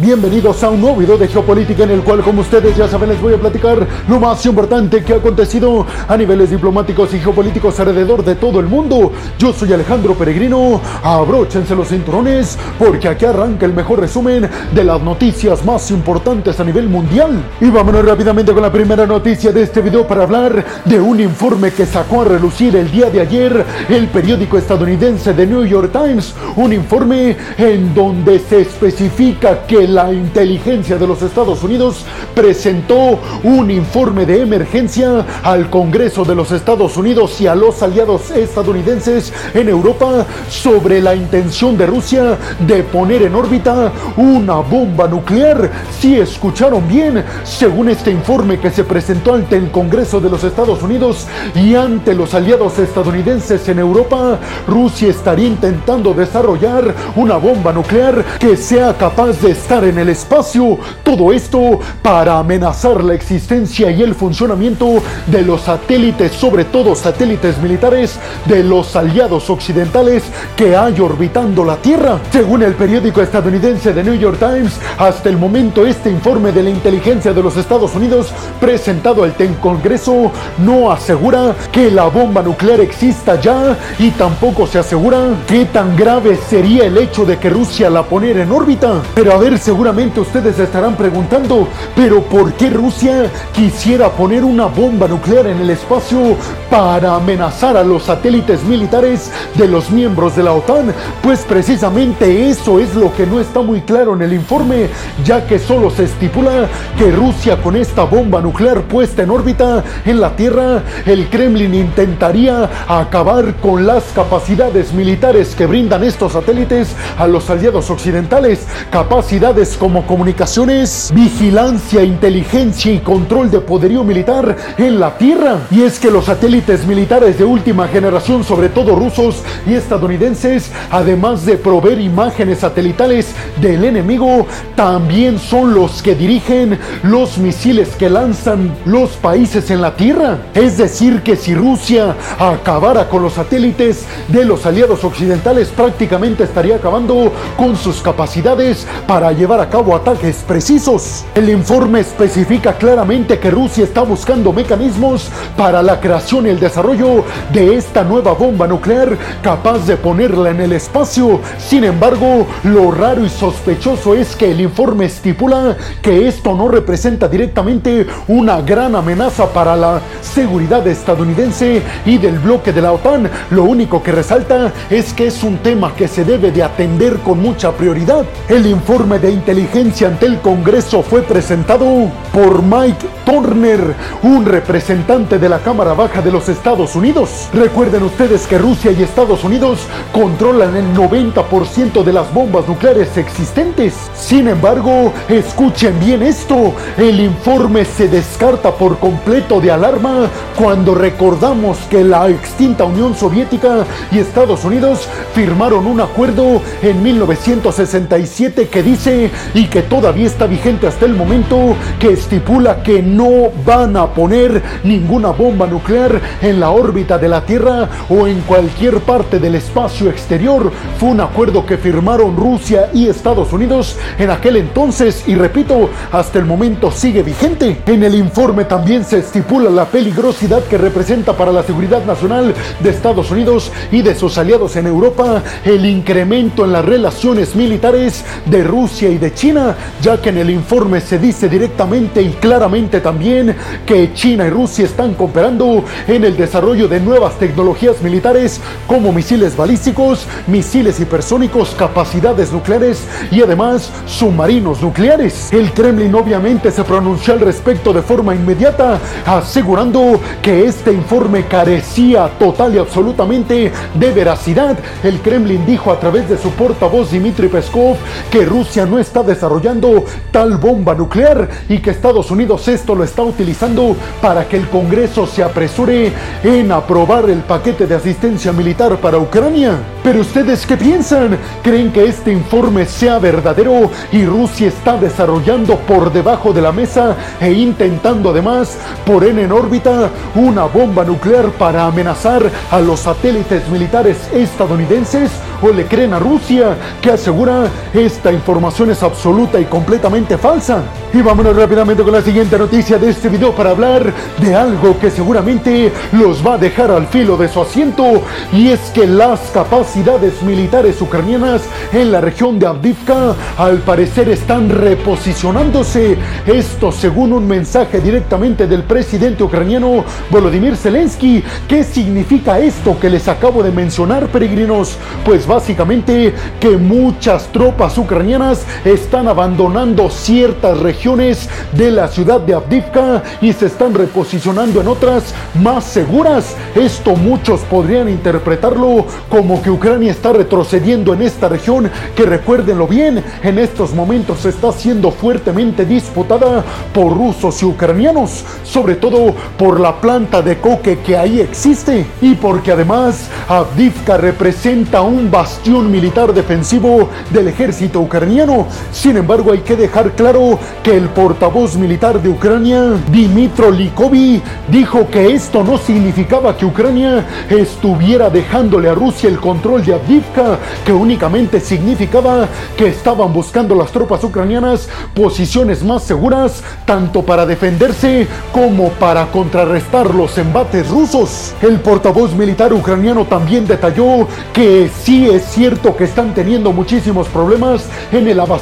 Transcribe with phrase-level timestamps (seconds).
[0.00, 3.20] Bienvenidos a un nuevo video de geopolítica en el cual, como ustedes ya saben, les
[3.20, 8.24] voy a platicar lo más importante que ha acontecido a niveles diplomáticos y geopolíticos alrededor
[8.24, 9.12] de todo el mundo.
[9.38, 15.02] Yo soy Alejandro Peregrino, abróchense los cinturones porque aquí arranca el mejor resumen de las
[15.02, 17.38] noticias más importantes a nivel mundial.
[17.60, 21.72] Y vámonos rápidamente con la primera noticia de este video para hablar de un informe
[21.72, 26.34] que sacó a relucir el día de ayer el periódico estadounidense The New York Times,
[26.56, 32.04] un informe en donde se especifica que la inteligencia de los Estados Unidos
[32.34, 38.30] presentó un informe de emergencia al Congreso de los Estados Unidos y a los aliados
[38.30, 45.70] estadounidenses en Europa sobre la intención de Rusia de poner en órbita una bomba nuclear.
[45.98, 50.82] Si escucharon bien, según este informe que se presentó ante el Congreso de los Estados
[50.82, 58.24] Unidos y ante los aliados estadounidenses en Europa, Rusia estaría intentando desarrollar una bomba nuclear
[58.38, 60.78] que sea capaz de estar en el espacio.
[61.02, 67.58] Todo esto para amenazar la existencia y el funcionamiento de los satélites, sobre todo satélites
[67.58, 70.22] militares de los aliados occidentales
[70.56, 72.20] que hay orbitando la Tierra.
[72.30, 76.70] Según el periódico estadounidense The New York Times, hasta el momento este informe de la
[76.70, 78.28] inteligencia de los Estados Unidos
[78.60, 85.30] presentado al Congreso no asegura que la bomba nuclear exista ya y tampoco se asegura
[85.46, 89.00] qué tan grave sería el hecho de que Rusia la ponera en órbita.
[89.14, 95.06] Pero a ver, seguramente ustedes estarán preguntando, pero ¿por qué Rusia quisiera poner una bomba
[95.06, 96.36] nuclear en el espacio
[96.68, 100.92] para amenazar a los satélites militares de los miembros de la OTAN?
[101.22, 104.88] Pues precisamente eso es lo que no está muy claro en el informe,
[105.24, 106.68] ya que solo se estipula
[106.98, 112.68] que Rusia con esta bomba nuclear puesta en órbita en la Tierra, el Kremlin intentaría
[112.88, 120.06] acabar con las capacidades militares que brindan estos satélites a los aliados occidentales, capacidades como
[120.06, 125.58] comunicaciones, vigilancia, inteligencia y control de poderío militar en la Tierra.
[125.70, 131.44] Y es que los satélites militares de última generación, sobre todo rusos y estadounidenses, además
[131.44, 134.46] de proveer imágenes satelitales del enemigo,
[134.76, 140.38] también son los que dirigen los misiles que lanzan los países en la Tierra.
[140.54, 146.76] Es decir, que si Rusia acabara con los satélites de los aliados occidentales, prácticamente estaría
[146.76, 151.24] acabando con sus capacidades para llevar a cabo ataques precisos.
[151.34, 157.24] El informe especifica claramente que Rusia está buscando mecanismos para la creación y el desarrollo
[157.52, 161.40] de esta nueva bomba nuclear capaz de ponerla en el espacio.
[161.58, 167.26] Sin embargo, lo raro y sospechoso es que el informe estipula que esto no representa
[167.26, 173.28] directamente una gran amenaza para la seguridad estadounidense y del bloque de la OTAN.
[173.50, 177.40] Lo único que resalta es que es un tema que se debe de atender con
[177.40, 178.24] mucha prioridad.
[178.48, 185.48] El informe de inteligencia ante el Congreso fue presentado por Mike Turner, un representante de
[185.48, 187.48] la Cámara Baja de los Estados Unidos.
[187.52, 189.80] Recuerden ustedes que Rusia y Estados Unidos
[190.12, 193.94] controlan el 90% de las bombas nucleares existentes.
[194.14, 201.78] Sin embargo, escuchen bien esto, el informe se descarta por completo de alarma cuando recordamos
[201.90, 209.19] que la extinta Unión Soviética y Estados Unidos firmaron un acuerdo en 1967 que dice
[209.54, 214.62] y que todavía está vigente hasta el momento que estipula que no van a poner
[214.84, 220.08] ninguna bomba nuclear en la órbita de la Tierra o en cualquier parte del espacio
[220.08, 220.70] exterior.
[220.98, 226.38] Fue un acuerdo que firmaron Rusia y Estados Unidos en aquel entonces y repito, hasta
[226.38, 227.80] el momento sigue vigente.
[227.86, 232.90] En el informe también se estipula la peligrosidad que representa para la seguridad nacional de
[232.90, 238.62] Estados Unidos y de sus aliados en Europa el incremento en las relaciones militares de
[238.64, 243.56] Rusia y de China, ya que en el informe se dice directamente y claramente también
[243.86, 249.56] que China y Rusia están cooperando en el desarrollo de nuevas tecnologías militares como misiles
[249.56, 255.52] balísticos, misiles hipersónicos, capacidades nucleares y además submarinos nucleares.
[255.52, 262.28] El Kremlin obviamente se pronunció al respecto de forma inmediata, asegurando que este informe carecía
[262.38, 264.78] total y absolutamente de veracidad.
[265.02, 267.96] El Kremlin dijo a través de su portavoz Dmitry Peskov
[268.30, 273.22] que Rusia no está desarrollando tal bomba nuclear y que Estados Unidos esto lo está
[273.22, 276.12] utilizando para que el Congreso se apresure
[276.42, 279.78] en aprobar el paquete de asistencia militar para Ucrania.
[280.02, 281.38] Pero ustedes qué piensan?
[281.62, 287.16] ¿Creen que este informe sea verdadero y Rusia está desarrollando por debajo de la mesa
[287.40, 294.16] e intentando además poner en órbita una bomba nuclear para amenazar a los satélites militares
[294.32, 295.30] estadounidenses?
[295.62, 300.82] o le creen a Rusia, que asegura esta información es absoluta y completamente falsa.
[301.12, 305.10] Y vámonos rápidamente con la siguiente noticia de este video para hablar de algo que
[305.10, 308.22] seguramente los va a dejar al filo de su asiento
[308.52, 314.70] y es que las capacidades militares ucranianas en la región de Avdivka al parecer están
[314.70, 316.16] reposicionándose.
[316.46, 321.42] Esto según un mensaje directamente del presidente ucraniano Volodymyr Zelensky.
[321.66, 324.96] ¿Qué significa esto que les acabo de mencionar, peregrinos?
[325.24, 333.22] Pues básicamente que muchas tropas ucranianas están abandonando ciertas regiones de la ciudad de Avdivka
[333.40, 336.56] y se están reposicionando en otras más seguras.
[336.74, 343.22] Esto muchos podrían interpretarlo como que Ucrania está retrocediendo en esta región que recuérdenlo bien,
[343.42, 350.00] en estos momentos está siendo fuertemente disputada por rusos y ucranianos, sobre todo por la
[350.00, 357.08] planta de coque que ahí existe y porque además Avdivka representa un bastión militar defensivo
[357.30, 358.66] del ejército ucraniano.
[358.92, 365.08] Sin embargo, hay que dejar claro que el portavoz militar de Ucrania, Dimitro Likovi, dijo
[365.08, 370.92] que esto no significaba que Ucrania estuviera dejándole a Rusia el control de Avdivka, que
[370.92, 378.90] únicamente significaba que estaban buscando las tropas ucranianas posiciones más seguras, tanto para defenderse como
[378.90, 381.54] para contrarrestar los embates rusos.
[381.62, 387.86] El portavoz militar ucraniano también detalló que sí es cierto que están teniendo muchísimos problemas
[388.12, 388.59] en el abastecimiento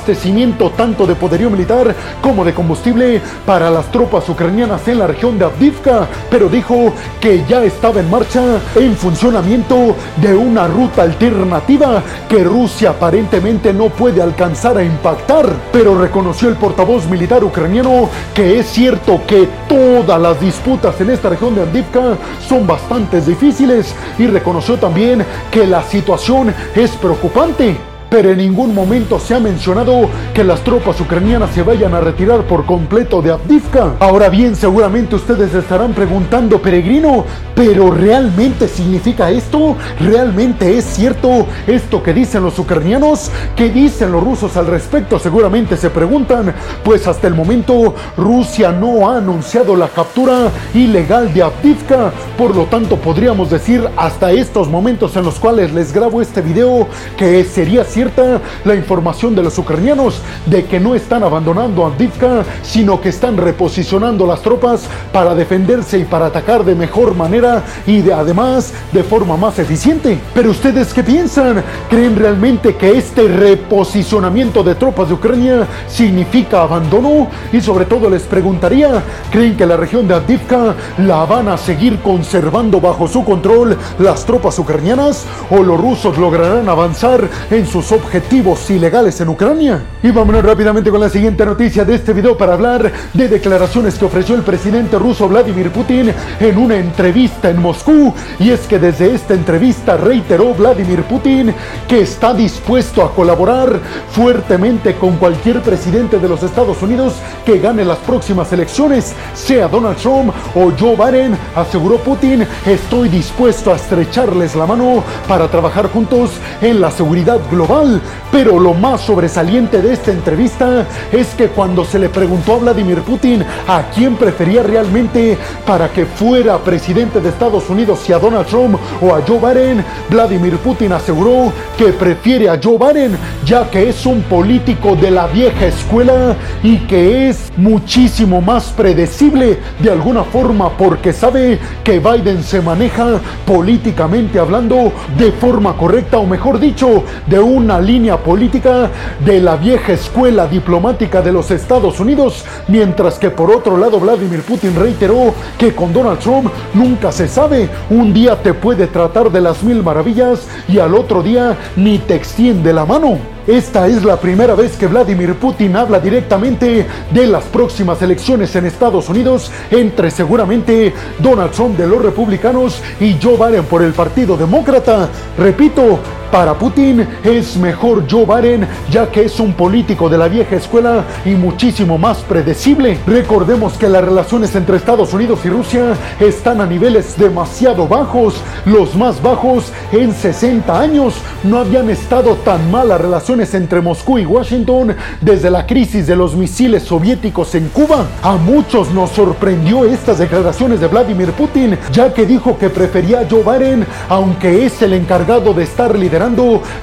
[0.76, 5.44] tanto de poderío militar como de combustible para las tropas ucranianas en la región de
[5.44, 8.42] Avdivka, pero dijo que ya estaba en marcha
[8.76, 15.98] en funcionamiento de una ruta alternativa que Rusia aparentemente no puede alcanzar a impactar, pero
[15.98, 21.54] reconoció el portavoz militar ucraniano que es cierto que todas las disputas en esta región
[21.54, 22.16] de Avdivka
[22.46, 29.18] son bastante difíciles y reconoció también que la situación es preocupante pero en ningún momento
[29.18, 33.94] se ha mencionado que las tropas ucranianas se vayan a retirar por completo de Avdivka.
[34.00, 37.24] Ahora bien, seguramente ustedes estarán preguntando, peregrino,
[37.54, 39.76] ¿pero realmente significa esto?
[40.00, 43.30] ¿Realmente es cierto esto que dicen los ucranianos?
[43.56, 45.18] ¿Qué dicen los rusos al respecto?
[45.18, 46.54] Seguramente se preguntan,
[46.84, 52.64] pues hasta el momento Rusia no ha anunciado la captura ilegal de Avdivka, por lo
[52.64, 57.84] tanto podríamos decir hasta estos momentos en los cuales les grabo este video que sería
[57.84, 63.36] cierta la información de los ucranianos de que no están abandonando Avdivka, sino que están
[63.36, 69.04] reposicionando las tropas para defenderse y para atacar de mejor manera y de, además de
[69.04, 70.18] forma más eficiente.
[70.34, 71.62] Pero ustedes qué piensan?
[71.88, 77.28] ¿Creen realmente que este reposicionamiento de tropas de Ucrania significa abandono?
[77.52, 79.00] Y sobre todo les preguntaría,
[79.30, 84.24] ¿creen que la región de Avdivka la van a seguir conservando bajo su control las
[84.24, 89.82] tropas ucranianas o los rusos lograrán avanzar en sus objetivos ilegales en Ucrania.
[90.02, 94.06] Y vámonos rápidamente con la siguiente noticia de este video para hablar de declaraciones que
[94.06, 98.14] ofreció el presidente ruso Vladimir Putin en una entrevista en Moscú.
[98.38, 101.54] Y es que desde esta entrevista reiteró Vladimir Putin
[101.86, 103.78] que está dispuesto a colaborar
[104.10, 107.14] fuertemente con cualquier presidente de los Estados Unidos
[107.44, 113.72] que gane las próximas elecciones, sea Donald Trump o Joe Biden, aseguró Putin, estoy dispuesto
[113.72, 116.30] a estrecharles la mano para trabajar juntos
[116.60, 118.00] en la seguridad global
[118.30, 123.00] pero lo más sobresaliente de esta entrevista es que cuando se le preguntó a Vladimir
[123.02, 128.46] Putin a quién prefería realmente para que fuera presidente de Estados Unidos, si a Donald
[128.46, 133.88] Trump o a Joe Biden, Vladimir Putin aseguró que prefiere a Joe Biden, ya que
[133.88, 140.24] es un político de la vieja escuela y que es muchísimo más predecible de alguna
[140.24, 147.04] forma porque sabe que Biden se maneja políticamente hablando de forma correcta o mejor dicho,
[147.26, 148.88] de un una línea política
[149.24, 154.42] de la vieja escuela diplomática de los Estados Unidos, mientras que por otro lado Vladimir
[154.42, 159.40] Putin reiteró que con Donald Trump nunca se sabe, un día te puede tratar de
[159.40, 163.37] las mil maravillas y al otro día ni te extiende la mano.
[163.48, 168.66] Esta es la primera vez que Vladimir Putin habla directamente de las próximas elecciones en
[168.66, 174.36] Estados Unidos entre seguramente Donald Trump de los republicanos y Joe Biden por el Partido
[174.36, 175.08] Demócrata.
[175.38, 175.98] Repito,
[176.30, 181.04] para Putin es mejor Joe Biden ya que es un político de la vieja escuela
[181.24, 182.98] y muchísimo más predecible.
[183.06, 188.94] Recordemos que las relaciones entre Estados Unidos y Rusia están a niveles demasiado bajos, los
[188.94, 191.14] más bajos en 60 años.
[191.44, 196.16] No habían estado tan mal las relaciones entre Moscú y Washington desde la crisis de
[196.16, 198.06] los misiles soviéticos en Cuba.
[198.22, 203.26] A muchos nos sorprendió estas declaraciones de Vladimir Putin, ya que dijo que prefería a
[203.28, 206.17] Joe Biden, aunque es el encargado de estar liderando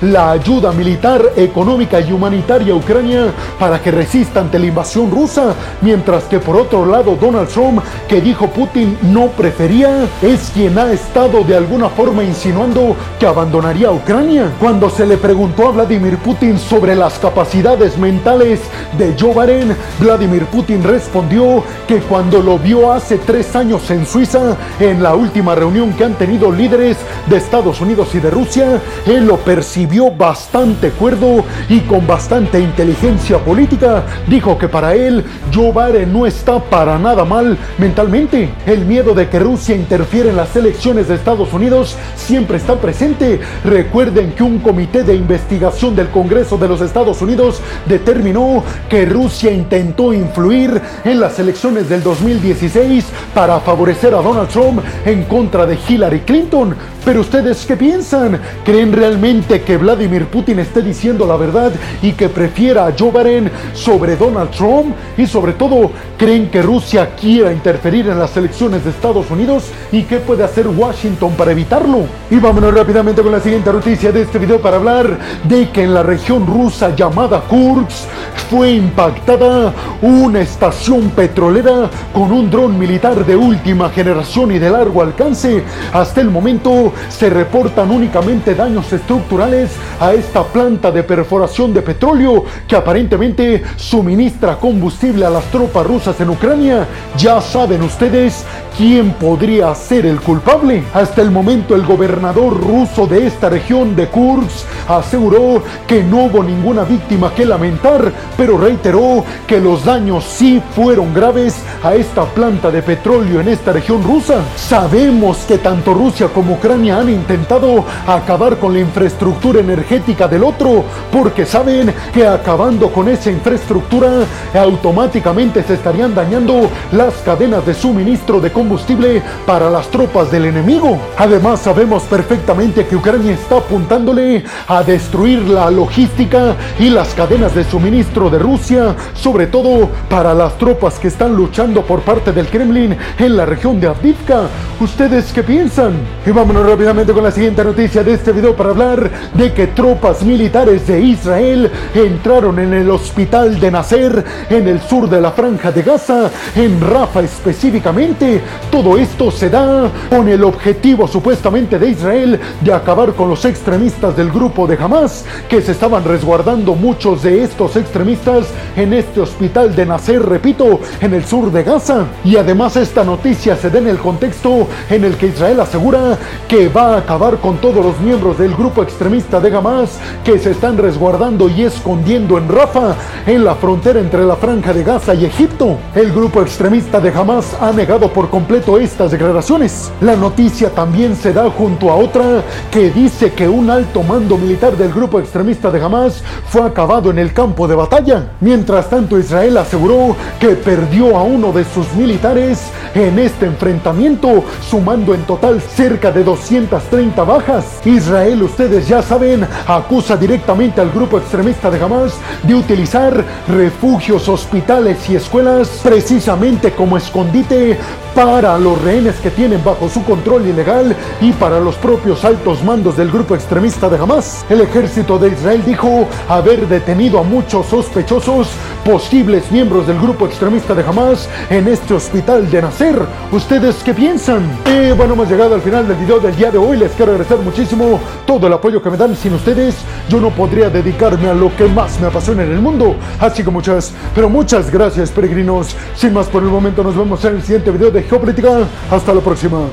[0.02, 5.54] la ayuda militar, económica y humanitaria a Ucrania para que resista ante la invasión rusa,
[5.82, 10.92] mientras que por otro lado Donald Trump, que dijo Putin no prefería, es quien ha
[10.92, 14.52] estado de alguna forma insinuando que abandonaría Ucrania.
[14.60, 18.62] Cuando se le preguntó a Vladimir Putin sobre las capacidades mentales
[18.98, 24.56] de Joe Biden, Vladimir Putin respondió que cuando lo vio hace tres años en Suiza,
[24.80, 29.25] en la última reunión que han tenido líderes de Estados Unidos y de Rusia, él
[29.26, 34.04] lo percibió bastante cuerdo y con bastante inteligencia política.
[34.28, 38.50] Dijo que para él Joe Biden no está para nada mal mentalmente.
[38.66, 43.40] El miedo de que Rusia interfiera en las elecciones de Estados Unidos siempre está presente.
[43.64, 49.52] Recuerden que un comité de investigación del Congreso de los Estados Unidos determinó que Rusia
[49.52, 55.78] intentó influir en las elecciones del 2016 para favorecer a Donald Trump en contra de
[55.88, 56.76] Hillary Clinton.
[57.06, 58.42] Pero ustedes qué piensan?
[58.64, 61.72] ¿Creen realmente que Vladimir Putin esté diciendo la verdad
[62.02, 64.96] y que prefiera a Joe Biden sobre Donald Trump?
[65.16, 69.66] Y sobre todo, ¿creen que Rusia quiera interferir en las elecciones de Estados Unidos?
[69.92, 72.06] ¿Y qué puede hacer Washington para evitarlo?
[72.32, 75.94] Y vámonos rápidamente con la siguiente noticia de este video para hablar de que en
[75.94, 78.10] la región rusa llamada Kursk
[78.50, 85.02] fue impactada una estación petrolera con un dron militar de última generación y de largo
[85.02, 85.64] alcance.
[85.94, 92.44] Hasta el momento se reportan únicamente daños estructurales a esta planta de perforación de petróleo
[92.68, 96.88] que aparentemente suministra combustible a las tropas rusas en Ucrania.
[97.18, 98.46] Ya saben ustedes
[98.78, 100.84] quién podría ser el culpable.
[100.94, 106.44] Hasta el momento el gobernador ruso de esta región de Kursk aseguró que no hubo
[106.44, 112.72] ninguna víctima que lamentar, pero reiteró que los daños sí fueron graves a esta planta
[112.72, 114.42] de petróleo en esta región rusa.
[114.56, 120.84] Sabemos que tanto Rusia como Ucrania han intentado acabar con la infraestructura energética del otro,
[121.12, 128.40] porque saben que acabando con esa infraestructura automáticamente se estarían dañando las cadenas de suministro
[128.40, 130.98] de combustible para las tropas del enemigo.
[131.18, 137.64] Además sabemos perfectamente que Ucrania está apuntándole a destruir la logística y las cadenas de
[137.64, 142.98] suministro de Rusia, sobre todo para las tropas que están luchando por parte del Kremlin
[143.18, 144.44] en la región de Avdivka.
[144.80, 145.94] ¿Ustedes qué piensan?
[146.26, 150.24] Y vámonos rápidamente con la siguiente noticia de este video para hablar de que tropas
[150.24, 155.72] militares de Israel entraron en el hospital de Nasser en el sur de la franja
[155.72, 158.42] de Gaza, en Rafa específicamente.
[158.70, 164.18] Todo esto se da con el objetivo supuestamente de Israel de acabar con los extremistas
[164.18, 169.74] del grupo de Hamas, que se estaban resguardando muchos de estos extremistas en este hospital
[169.74, 172.04] de Nasser, repito, en el sur de Gaza.
[172.26, 176.18] Y además esta noticia se da en el contexto en el que Israel asegura
[176.50, 180.52] que va a acabar con todos los miembros del grupo extremista de Hamas que se
[180.52, 182.96] están resguardando y escondiendo en Rafa,
[183.26, 185.78] en la frontera entre la franja de Gaza y Egipto.
[185.94, 189.92] El grupo extremista de Hamas ha negado por completo estas declaraciones.
[190.00, 194.78] La noticia también se da junto a otra que dice que un alto mando militar
[194.78, 198.32] del grupo extremista de Hamas fue acabado en el campo de batalla.
[198.40, 202.62] Mientras tanto, Israel aseguró que perdió a uno de sus militares
[202.94, 207.82] en este enfrentamiento, sumando en total cerca de 230 bajas.
[207.86, 215.10] Israel, ustedes ya saben, acusa directamente al grupo extremista de Hamas de utilizar refugios, hospitales
[215.10, 217.80] y escuelas precisamente como escondite
[218.16, 222.96] para los rehenes que tienen bajo su control ilegal y para los propios altos mandos
[222.96, 224.46] del grupo extremista de Hamas.
[224.50, 228.48] El ejército de Israel dijo haber detenido a muchos sospechosos,
[228.86, 233.02] posibles miembros del grupo extremista de Hamas en este hospital de Nasser.
[233.34, 234.50] ¿Ustedes qué piensan?
[234.66, 236.78] Y bueno, hemos llegado al final del video del día de hoy.
[236.78, 239.14] Les quiero agradecer muchísimo todo el apoyo que me dan.
[239.16, 239.76] Sin ustedes,
[240.08, 242.96] yo no podría dedicarme a lo que más me apasiona en el mundo.
[243.20, 245.76] Así que muchas, pero muchas gracias, peregrinos.
[245.96, 248.68] Sin más por el momento, nos vemos en el siguiente video de Geopolítica.
[248.92, 249.68] Hasta la próxima.